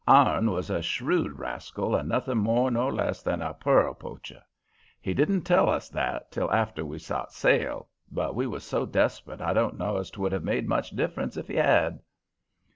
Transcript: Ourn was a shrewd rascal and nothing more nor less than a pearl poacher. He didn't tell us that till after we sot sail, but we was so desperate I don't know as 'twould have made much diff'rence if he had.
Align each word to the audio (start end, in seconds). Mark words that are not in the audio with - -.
Ourn 0.07 0.49
was 0.49 0.71
a 0.71 0.81
shrewd 0.81 1.37
rascal 1.37 1.95
and 1.95 2.09
nothing 2.09 2.39
more 2.39 2.71
nor 2.71 2.91
less 2.91 3.21
than 3.21 3.39
a 3.39 3.53
pearl 3.53 3.93
poacher. 3.93 4.41
He 4.99 5.13
didn't 5.13 5.43
tell 5.43 5.69
us 5.69 5.89
that 5.89 6.31
till 6.31 6.51
after 6.51 6.83
we 6.83 6.97
sot 6.97 7.31
sail, 7.31 7.87
but 8.11 8.33
we 8.33 8.47
was 8.47 8.63
so 8.63 8.87
desperate 8.87 9.41
I 9.41 9.53
don't 9.53 9.77
know 9.77 9.97
as 9.97 10.09
'twould 10.09 10.31
have 10.31 10.43
made 10.43 10.67
much 10.67 10.89
diff'rence 10.95 11.37
if 11.37 11.49
he 11.49 11.57
had. 11.57 11.99